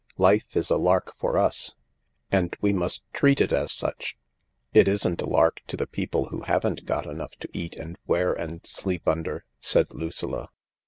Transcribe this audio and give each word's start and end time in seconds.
Life 0.17 0.57
is 0.57 0.71
a 0.71 0.77
lark 0.77 1.13
for 1.19 1.37
us, 1.37 1.75
and 2.31 2.55
we 2.59 2.73
must 2.73 3.03
treat 3.13 3.39
it 3.39 3.53
as 3.53 3.71
such."" 3.71 4.17
It 4.73 4.87
isn't 4.87 5.21
a 5.21 5.27
lark 5.29 5.59
to 5.67 5.77
the 5.77 5.85
people 5.85 6.29
who 6.29 6.41
haven't 6.41 6.85
got 6.87 7.05
enough 7.05 7.35
to 7.41 7.49
eat 7.53 7.75
and 7.75 7.99
wear 8.07 8.33
and 8.33 8.65
sleep 8.65 9.07
under," 9.07 9.45
said 9.59 9.93
Lucilla. 9.93 10.49